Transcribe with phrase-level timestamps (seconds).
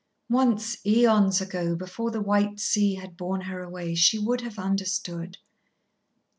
[0.31, 5.37] Once, aeons ago, before the white sea had borne her away, she would have understood.